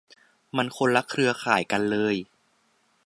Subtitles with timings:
[0.55, 2.15] มันคนละเครือข่ายกันเลย